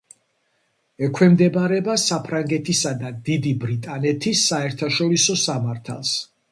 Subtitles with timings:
[1.07, 6.21] ექვემდებარება საფრანგეთისა და დიდი ბრიტანეთის საერთაშორისო სამართალს.